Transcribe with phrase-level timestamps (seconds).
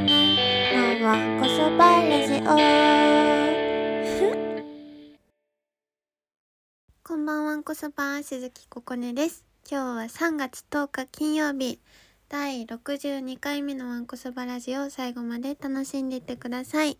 [0.00, 2.38] ねのわんこそばラジオ
[7.02, 9.44] こんばんはこそば鈴木ここねです。
[9.68, 11.80] 今日は3月10日金曜日。
[12.28, 16.98] 第62回目のわんこそばラジオ最後まで楽しんでいってください。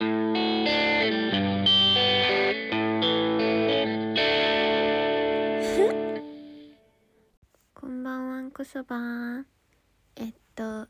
[7.74, 9.44] こんばんはんこそば
[10.16, 10.88] えっと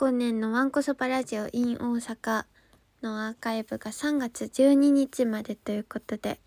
[0.00, 2.44] 今年のわんこそばラジオ in 大阪
[3.02, 6.38] のアーカイブが3月12日までということで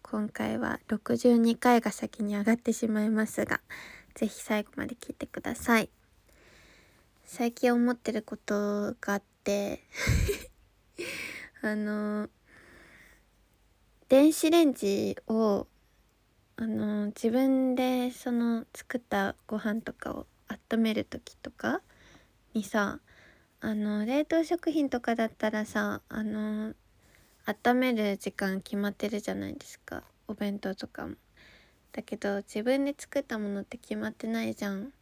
[0.00, 3.60] 今回は62回が先に上がってしまいますが
[4.14, 5.90] 是非最後まで聞いてください。
[7.26, 9.82] 最近思ってることがあって
[11.60, 12.30] あの
[14.08, 15.66] 電子レンジを
[16.56, 21.82] あの自分でその作ったご飯とかを温める時とか
[22.54, 23.00] にさ
[23.60, 26.74] あの冷凍食品とかだったらさあの
[27.46, 31.14] 温める時間決まってるじゃないですかお弁当とかも。
[31.92, 34.92] だけど自分で作ったものって決まってないじゃん。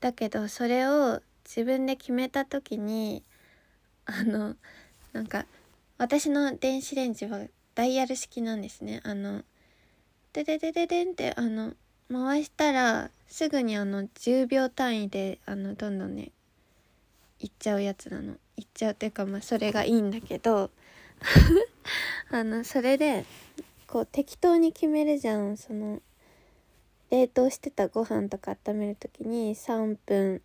[0.00, 3.22] だけどそれを自分で決めた時に
[4.06, 4.56] あの
[5.12, 5.46] なんか
[5.98, 7.40] 私の電子レンジは
[7.74, 9.00] ダイヤル式なんですね。
[9.04, 9.42] あの
[10.32, 11.74] でででででんってあの
[12.10, 16.32] 回したらすぐにあの10秒単位であのどんどんね
[17.40, 18.34] いっちゃうやつなの。
[18.56, 20.70] いっちゃうっていうかまあそれがいいんだけど。
[22.30, 23.24] あのそれで
[23.86, 25.56] こう適当に決めるじゃん。
[25.56, 26.00] その
[27.10, 30.42] 冷凍してたご飯とか温める時に3分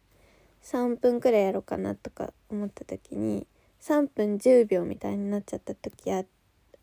[0.64, 3.46] 3分くらいやろうかなとか思った時に
[3.82, 6.24] 3分10秒みたいになっちゃった時あ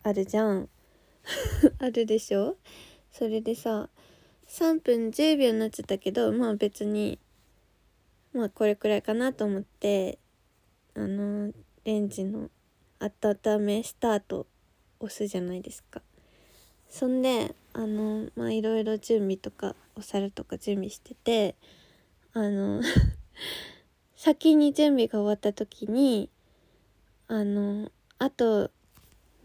[0.03, 0.69] あるじゃん。
[1.79, 2.57] あるでしょ？
[3.13, 3.89] それでさ
[4.49, 7.19] 3分10秒になっちゃったけどまあ別に
[8.33, 10.19] まあこれくらいかなと思って
[10.95, 11.53] あの
[11.85, 12.51] レンジの
[12.99, 14.47] 温めスタート
[15.01, 16.03] 押すじゃないですか。
[16.89, 21.55] そんであのまあいろいろ準備とかお皿とか準備してて
[22.33, 22.83] あの
[24.17, 26.29] 先に準備が終わった時に
[27.29, 28.71] あのあと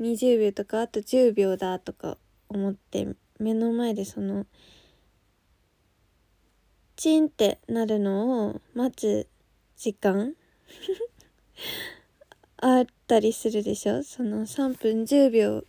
[0.02, 2.18] 20秒とかあと10秒だとか
[2.50, 3.08] 思って
[3.40, 4.46] 目の前でその
[6.96, 9.28] チンってなるのを待つ
[9.78, 10.34] 時間？
[12.58, 14.04] あったりするでしょ？
[14.04, 15.66] その3分10秒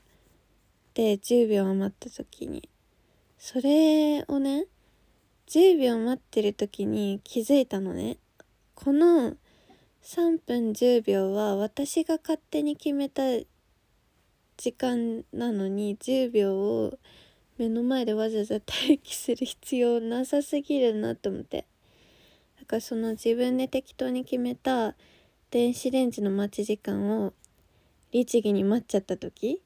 [0.95, 2.69] で10秒余った時に。
[3.39, 4.67] それをね
[5.49, 8.19] 10秒待ってる時に気づいたのね。
[8.75, 9.37] この
[10.03, 13.23] 3分10秒は私が勝手に決めた
[14.57, 16.99] 時間なのに10秒を
[17.59, 21.67] 目の前でわざわざ待機する必要なさすぎるなと思って。
[22.59, 24.95] だからその自分で適当に決めた
[25.51, 27.33] 電子レンジの待ち時間を
[28.13, 29.63] 律儀に待っちゃった時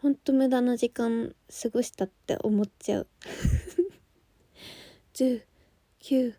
[0.00, 3.06] ほんと無駄な時間過ごしたって思っちゃう。
[5.12, 6.34] 109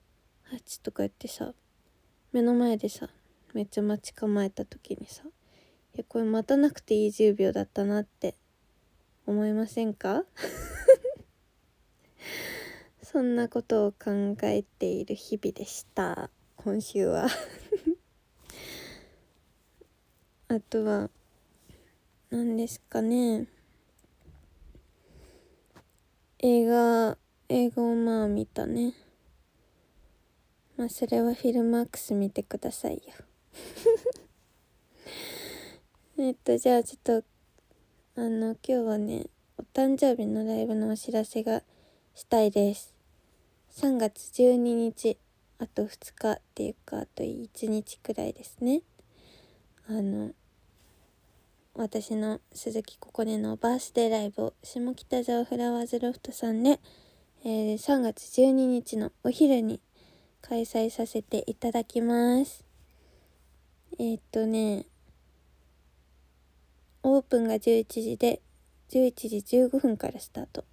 [0.51, 1.53] 8とか言ってさ
[2.31, 3.09] 目の前でさ
[3.53, 8.35] めっちゃ待ち構えた時にさいやこれ待たなくていい10秒だったなって
[9.25, 10.23] 思いませんか？
[13.03, 16.29] そんなことを考えている日々でした。
[16.55, 17.27] 今週は。
[20.47, 21.09] あとは
[22.29, 23.47] 何ですかね？
[26.39, 27.17] 映画
[27.49, 28.93] 映画をまあ見たね。
[30.77, 33.01] まあそれはフィルマークス見てくださいよ。
[36.17, 37.23] えっとじゃあちょっと
[38.17, 39.27] あの今日はね
[39.57, 41.63] お誕生日のライブのお知らせが
[42.13, 42.93] したいです。
[43.77, 45.17] 3月12日
[45.59, 48.81] あと2日っていうかあと1日くらいですね。
[49.87, 50.31] あの
[51.73, 56.81] 私の鈴木ここねのバースデーライブを下北沢フラワーズロフトさんで、
[57.45, 59.79] えー、3月12日のお昼に
[60.41, 62.65] 開催させていただきます。
[63.97, 64.85] えー、っとね
[67.03, 68.41] オープンが11時で
[68.89, 70.63] 11時15分からスタート。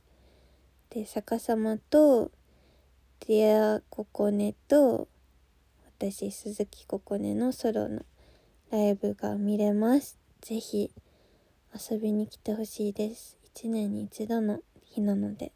[0.90, 2.30] で逆さまと
[3.26, 5.08] ディアココネと
[5.98, 8.02] 私鈴木ココネのソロの
[8.70, 10.18] ライブが見れます。
[10.40, 10.90] ぜひ
[11.90, 13.36] 遊びに来てほしいです。
[13.54, 15.52] 1年に一度の日なので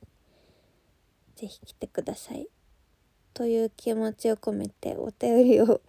[1.37, 2.49] ぜひ来てください。
[3.35, 5.81] という気持ちを込めてお便りを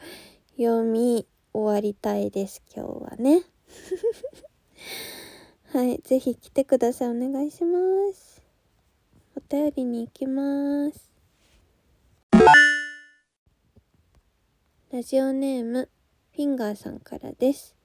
[0.57, 2.61] 読み終わりたいです。
[2.75, 3.43] 今日はね。
[5.71, 7.09] はい、ぜひ来てください。
[7.09, 7.79] お願いしま
[8.13, 8.41] す。
[9.35, 11.11] お便りに行きます。
[14.91, 15.89] ラジオネーム
[16.35, 17.75] フィンガーさんからです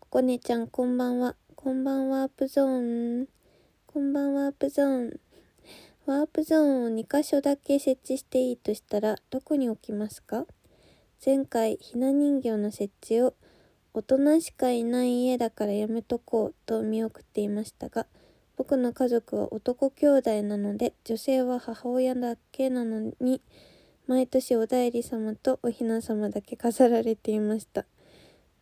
[0.00, 3.28] ここねちゃんこんばんはこんばんはワープゾーン
[3.86, 5.20] こんばんはワープゾーン
[6.06, 10.44] ワープゾーンを2箇所だけ設置していいとしたらどこに置きますか？
[11.24, 13.34] 前回ひな人形の設置を
[13.92, 18.06] 大人しかいない家だからやめとこうと見送っていましたが
[18.56, 23.40] 僕の家族は男兄弟なので女性は母親だけなのに
[24.06, 27.86] 毎年お代理様とおひな様だけ飾られていました。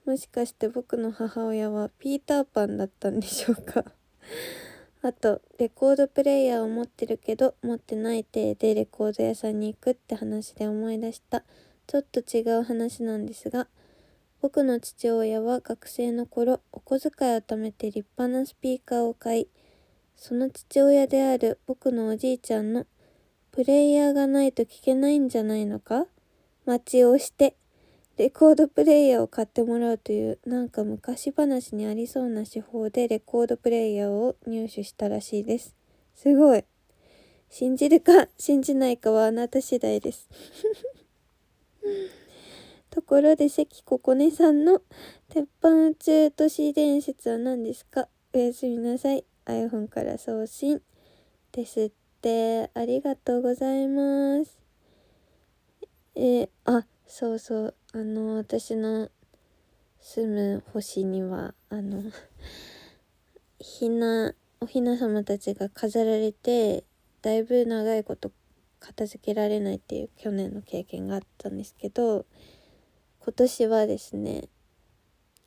[0.04, 3.84] もしかして僕の母親はピーターパンだったんでしょうか。
[5.00, 11.44] あとレコードプレーヤーを持ってるけど持ってない体でレコード屋さんに行くって話で思い出した。
[11.86, 13.68] ちょっと違う話なんですが
[14.40, 19.48] 僕の父親は学生の頃お小遣いを貯めて立派なスピーカーを買い
[20.16, 22.86] その父親である僕のおじいちゃんの
[23.52, 26.06] プレイヤーがないと聞けないんじゃないのか
[26.66, 27.56] 待ちをして
[28.18, 35.76] レコードプレイヤーを買ってもらうというなんか昔話にありそうな手法でレコードプレイヤーを入手したらしいです。
[36.16, 36.64] すごい。
[37.48, 40.28] 信じるか信じないかはあなた次第です。
[42.90, 44.80] ところで関ここねさんの
[45.28, 48.08] 鉄板宇宙都市伝説は何ですか？
[48.34, 49.24] おやすみなさい。
[49.46, 50.80] iPhone から送信
[51.52, 51.90] ですっ
[52.20, 52.70] て。
[52.74, 54.58] ありがとうございます。
[56.16, 57.74] えー、あ、そうそう。
[57.92, 59.08] あの、私の
[60.00, 62.02] 住む星には、あの、
[63.60, 66.84] ひな、おひな様たちが飾られて、
[67.22, 68.32] だいぶ長いこと
[68.80, 72.26] 片付けられないっていう去年の経験があったんですけど、
[73.20, 74.48] 今年はですね、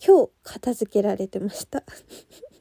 [0.06, 1.84] 今日片付けられてました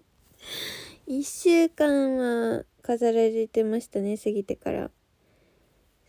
[1.09, 4.91] 1週間は飾られてましたね、過ぎてから。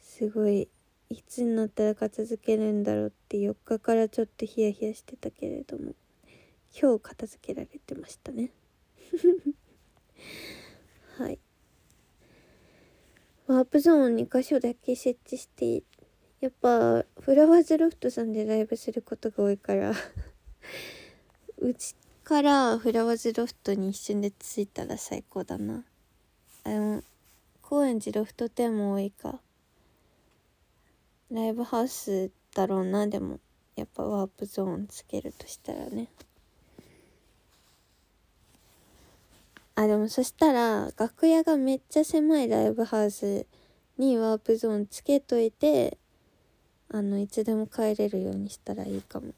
[0.01, 0.69] すごい、
[1.09, 5.95] いつになったら片付けるんだろうって4日からちょっとヒヤヒヤしてたけれども、
[6.79, 8.51] 今日片付けられてましたね。
[11.17, 11.39] はい。
[13.47, 15.83] ワープゾーン2箇所だけ設置して
[16.41, 19.93] やっぱフラワーズロフトさんでライブすることが多いから。
[21.59, 25.85] うちからフラワーズロフトに一瞬で着いたら最高だな。
[26.63, 27.03] あの
[27.61, 29.39] 高円寺ロフト店も多いか。
[31.29, 33.39] ライブハウスだろうなでも。
[33.75, 36.09] やっぱワープゾーンつけるとしたらね。
[39.75, 43.45] あでもそしたら楽屋がめっちゃ狭いライブハウス
[43.97, 45.97] にワープゾーンつけといて
[46.93, 49.33] あのいつでも帰れるようにしたらいいかも。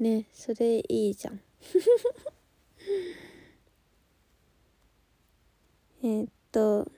[0.00, 1.40] ねそれいいじゃん。
[6.02, 6.90] えっと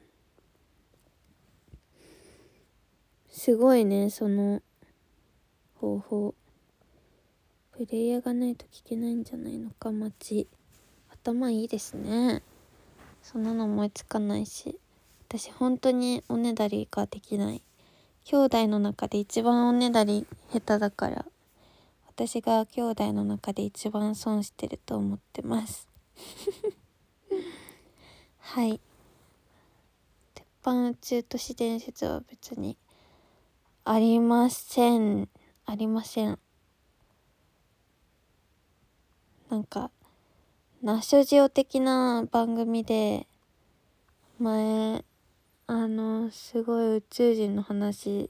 [3.29, 4.63] すごいねその
[5.75, 6.35] 方法。
[7.73, 9.93] プレイヤーがないと聞けないんじゃないのか？
[9.93, 10.47] 街。
[11.11, 12.43] 頭いいですね。
[13.23, 14.79] そんなの思いつかないし。
[15.29, 17.63] 私本当におねだりができない。
[18.25, 21.25] 兄弟の中で一番おねだり下手だから
[22.07, 25.89] 私が兄弟の中で一番損してると思ってます。
[28.39, 28.81] はい。
[30.35, 32.77] 鉄板宇宙都市伝説は別に
[33.85, 35.29] ありません。
[35.65, 36.39] ありません。
[39.49, 39.91] なんか
[40.83, 43.27] ナショジオ的な番組で
[44.39, 45.05] 前
[45.75, 48.29] あのすごい宇宙人の話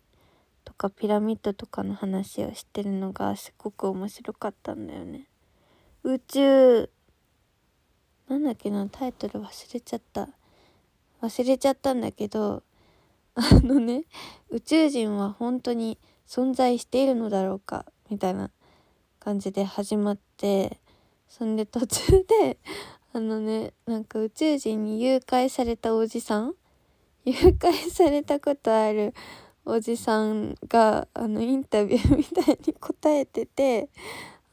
[0.64, 5.26] とかピラミッドとかの話をしてるのがすごく面白かったんだよね。
[6.04, 6.88] 宇宙
[8.28, 10.28] なんだっけなタイトル忘れちゃった
[11.20, 12.62] 忘れちゃったんだけど
[13.34, 14.04] あのね
[14.48, 18.52] 宇宙人は本当に存在しているのだろうかみたいな
[19.18, 20.78] 感じで始まって
[21.28, 22.60] そんで途中で
[23.12, 26.54] あのねなんか宇宙人に誘拐されたおじさん
[27.24, 29.14] 誘拐されたことある
[29.64, 33.88] おじさんがあのインタビューみたいに答えてて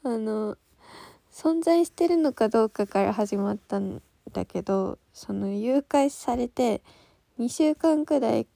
[0.04, 0.56] あの
[1.32, 4.00] 存在してるのかどうかから始まったん
[4.32, 6.82] だけどその誘拐されて
[7.40, 8.46] 2週間くらい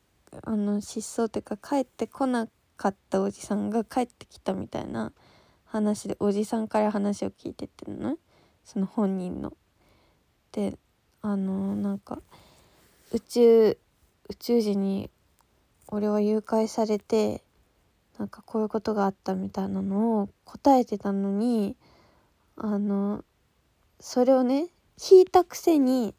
[0.43, 5.13] あの失踪っていうか帰ってこなかったおじさんが帰ってきたみたいな
[5.65, 8.17] 話でおじさんから話を聞いてってのね
[8.65, 9.53] その本人の。
[10.53, 10.79] で
[11.21, 12.23] あのなんか
[13.13, 13.79] 宇宙
[14.31, 15.11] 宇宙人に
[15.89, 17.43] 俺は誘拐されて
[18.19, 21.77] なんかこういうことがあったみたいなのを答えてたのに
[22.57, 23.25] あの
[24.01, 26.15] それをね聞いたくせに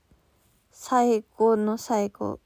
[0.72, 2.40] 最後の最後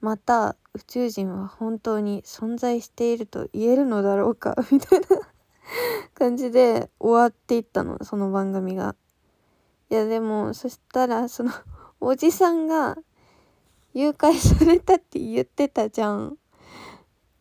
[0.00, 5.06] また宇宙人は本当に存在していると言えるのだろうか みたいな
[6.14, 8.94] 感じで終わっていったのその番組が。
[9.90, 11.50] いやでもそしたらその
[11.98, 12.98] おじさんが
[13.94, 16.36] 誘拐されたって言ってたじゃん。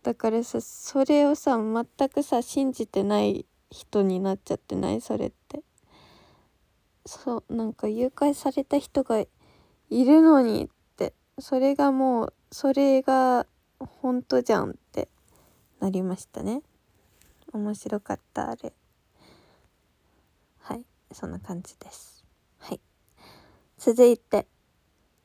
[0.03, 5.01] だからさそれをさ全くさ信じてない人になっちゃってない？
[5.01, 5.61] それって。
[7.05, 9.27] そうなんか誘拐された人がい
[9.89, 11.13] るのにって。
[11.39, 13.45] それがもうそれが
[13.79, 15.09] 本当じゃんって
[15.79, 16.61] なりましたね。
[17.53, 18.73] 面白かったあれ。
[20.59, 22.25] はいそんな感じです。
[22.57, 22.79] はい。
[23.77, 24.47] 続いて。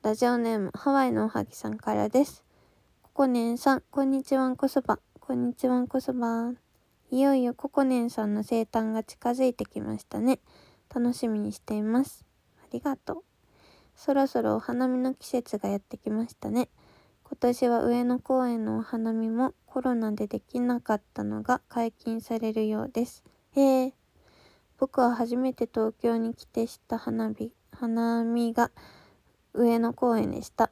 [0.02, 2.42] ラジオネームハワイのおはぎさんからです
[3.02, 4.99] ココネンさん、こんにちはんこそば。
[5.21, 6.50] こんにちはんこそば。
[7.12, 10.40] いよいよココネンさんの生誕が近づいてきましたね。
[10.92, 12.26] 楽しみにしています。
[12.64, 13.23] ありがとう。
[13.94, 16.68] そろそろお花見の季節がやってきましたね。
[17.23, 23.23] 今年は上野公園のお花見もコロナでできなかったのが解禁されるようです。
[23.54, 23.94] へえ。
[24.78, 28.73] 僕は初めて東京に来てした花火、花見が
[29.54, 30.71] 上野公園でした。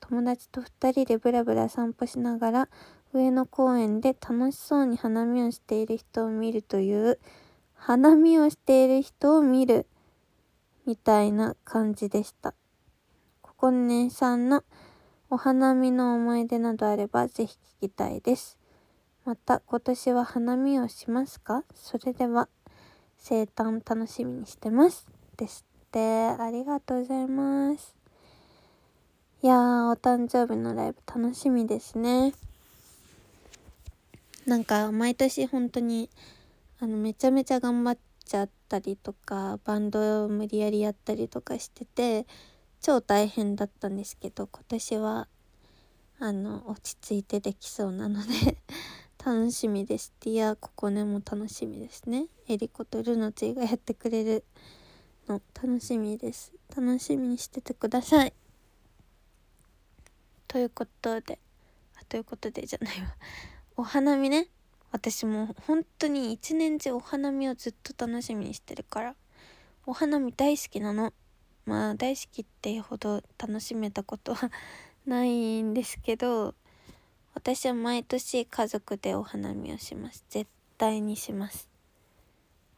[0.00, 2.68] 友達と2人でブラブラ散歩しながら
[3.12, 7.18] 上野公園で楽しそうに花見をしている人を見るという
[7.74, 9.86] 花見をしている人を見る
[10.86, 12.54] みたいな感じでした。
[13.42, 14.64] ここねさんの
[15.30, 18.56] お花見の思い出などあればぜひ聞きたいです。
[19.24, 21.64] また今年は花見をしますか？
[21.74, 22.48] それでは
[23.18, 25.06] 生誕楽しみにしてます。
[25.36, 26.28] ですって。
[26.28, 27.97] ありがとうございます。
[29.40, 32.34] いやー、お誕生日のライブ楽しみですね。
[34.46, 36.10] なんか、毎年本当に、
[36.80, 42.26] あの、めちゃめちゃ頑張っちゃったりとか、バンドを無理やりやったりとかしてて、
[42.80, 45.28] 超大変だったんですけど、今年は、
[46.18, 48.58] あの、落ち着いてできそうなので
[49.24, 50.12] 楽しみです。
[50.18, 52.26] ディアココネも楽しみですね。
[52.48, 54.44] エリコとルノチがやってくれる
[55.28, 56.52] の楽しみです。
[56.76, 58.32] 楽しみにしててください。
[60.58, 61.38] ということで。
[62.00, 63.14] あということでじゃないわ。
[63.78, 64.48] お花見ね。
[64.90, 69.14] 私も本当に一年中お花見をずっと楽しみにしてるから。
[69.86, 71.12] お花見大好きなの。
[71.64, 74.50] まあ大好きってほど楽しめたことは
[75.06, 76.56] ないんですけど。
[77.34, 80.24] 私は毎年家族でお花見をします。
[80.28, 81.68] 絶対にします。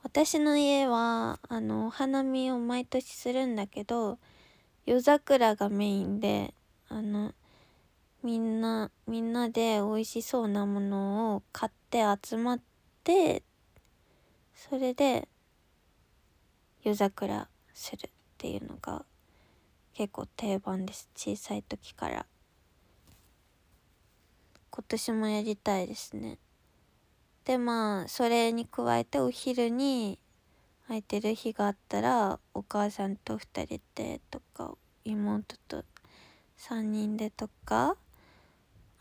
[0.02, 4.18] 私の家はあのお花見を毎年するんだけど
[4.84, 6.52] 夜桜がメインで
[6.90, 7.32] あの
[8.22, 12.60] みんなみんなで美味しそうなものを買って集まっ
[13.02, 13.42] て
[14.54, 15.26] それで
[16.82, 19.04] 夜桜するっていうのが
[19.94, 21.08] 結構定番です。
[21.16, 22.26] 小さい時から。
[24.70, 26.38] 今年もやりたいですね。
[27.44, 30.18] でまあそれに加えてお昼に
[30.86, 34.74] 空いてる日があったらお母さんと2人でとか
[35.04, 35.84] 妹と
[36.58, 37.96] 3人でとか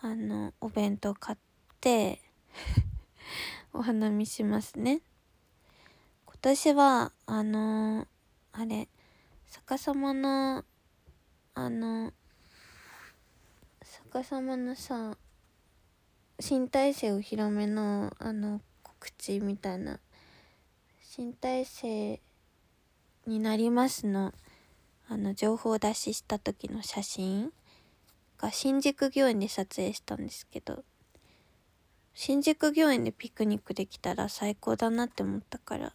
[0.01, 1.37] あのお弁当買っ
[1.81, 2.21] て
[3.73, 5.01] お花見しますね。
[6.25, 8.07] 今年はあの
[8.53, 8.87] あれ
[9.47, 10.63] 逆さまの
[11.53, 12.13] あの
[13.83, 15.17] 逆さまのさ
[16.39, 19.99] 新体制お披露目のあの告知みたいな
[21.01, 22.21] 新体制
[23.27, 24.33] になりますの
[25.09, 27.51] あの情報出しした時の写真。
[28.39, 30.83] が新宿御苑で撮影したんですけど
[32.13, 35.93] 新宿御苑でピクニックできたら最高だなって思ったから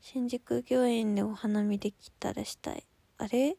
[0.00, 2.84] 新宿御苑でお花見できたらしたい。
[3.18, 3.56] あれ？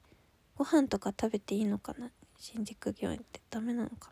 [0.56, 2.10] ご飯とか食べていいのかな？
[2.38, 4.12] 新宿御苑ってダメなのか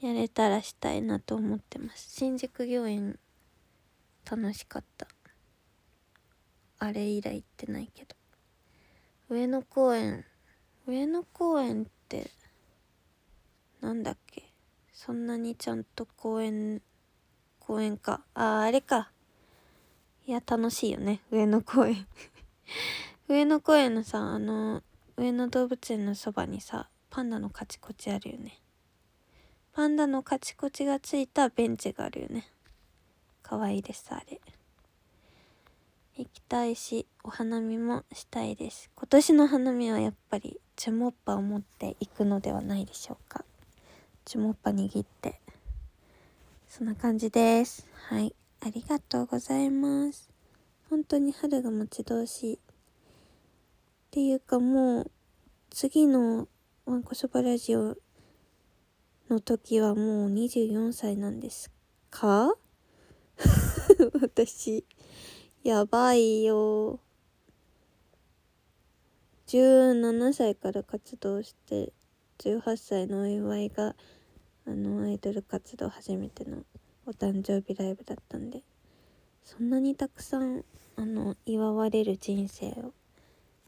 [0.00, 0.08] な？
[0.08, 2.14] やれたらしたいなと思ってます。
[2.16, 3.18] 新宿御苑
[4.28, 5.06] 楽しかった。
[6.78, 8.16] あれ以来行ってないけど。
[9.28, 10.24] 上野公園
[10.86, 12.30] 上野公園って
[13.80, 14.42] なんだっけ？
[14.92, 16.82] そんなにちゃんと公園
[17.60, 18.22] 公園か。
[18.34, 19.10] ああれか。
[20.26, 21.20] いや楽しいよね。
[21.30, 22.06] 上野公園。
[23.28, 24.82] 上野公園のさあの
[25.16, 28.60] 上野動物園のそばにさパンダのカチコチあるよね。
[29.72, 32.46] パンダのカチコチがついたベンチがあるよね。
[33.42, 34.40] かわいいですあれ。
[36.14, 38.90] 行きたいしお花見もしたいです。
[38.94, 43.44] 今年の花見はやっぱりチュモッパを持っていくのではないでしょうか。
[44.26, 45.40] チュモッパ握って。
[46.68, 47.86] そんな感じです。
[48.08, 48.34] はい。
[48.60, 50.28] ありがとうございます。
[50.90, 52.54] 本当に春が待ち遠しい。
[52.54, 52.58] っ
[54.10, 55.10] ていうかもう
[55.70, 56.46] 次の
[56.84, 57.96] わんこそばラジオ
[59.30, 61.70] の時はもう24歳なんです
[62.10, 62.52] か？
[64.20, 64.84] 私、
[65.64, 66.98] やばいよ。
[69.46, 71.92] 17歳から活動して、
[72.38, 73.94] 18歳のお祝いが、
[74.66, 76.64] あの、アイドル活動初めての
[77.06, 78.62] お誕生日ライブだったんで、
[79.44, 80.64] そんなにたくさん、
[80.96, 82.92] あの、祝われる人生を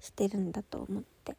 [0.01, 1.37] してるんだと思って、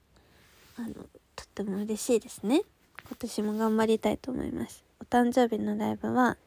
[0.78, 0.94] あの、
[1.36, 2.62] とっても嬉しいですね。
[3.06, 4.86] 今年も頑張りたいと思います。
[5.02, 6.38] お誕生日のライブは、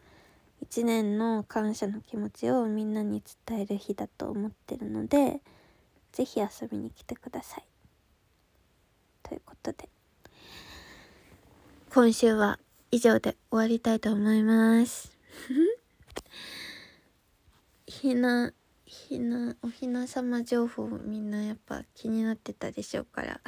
[0.60, 5.40] 一年の感謝の気持ちをみんなに伝える日だと思ってるので、
[6.12, 7.64] ぜひ遊びに来てください。
[9.22, 9.88] ということで、
[11.92, 12.58] 今週は
[12.90, 15.16] 以上で終わりたいと思います。
[17.86, 18.52] ひな、
[18.86, 23.40] ひな、おひな様情報みんなやっぱ気になってたでしょうから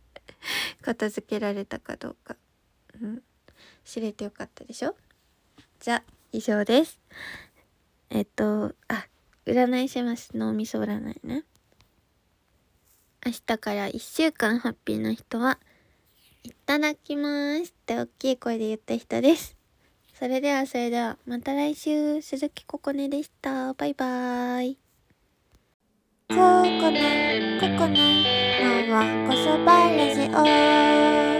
[0.82, 2.36] 片付けられたかどうか、
[3.00, 3.22] うん、
[3.84, 4.96] 知れてよかったでしょ？
[5.80, 7.00] じゃあ以上です。
[8.10, 9.06] えっと、あ、
[9.46, 10.36] 占いします。
[10.36, 11.44] 脳みそ占いね。
[13.24, 15.58] 明日から1週間ハッピーな人は、
[16.44, 19.56] いただきますって大きい声で言った人です。
[20.18, 23.72] それではそれでは、また来週、鈴木ここねでした。
[23.74, 24.78] バイバーイ。
[26.28, 31.37] ここね、ここね、のはこそばラジオ。